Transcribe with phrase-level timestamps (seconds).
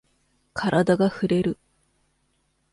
[0.55, 1.59] カラダがふれる。